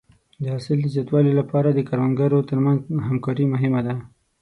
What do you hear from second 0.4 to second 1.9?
د حاصل د زیاتوالي لپاره د